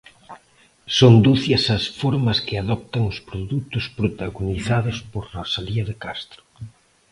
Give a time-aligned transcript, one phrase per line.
[0.97, 6.41] Son ducias as formas que adoptan os produtos protagonizados por Rosalía de Castro.